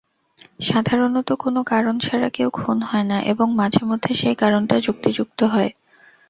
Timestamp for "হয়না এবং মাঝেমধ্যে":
2.81-4.11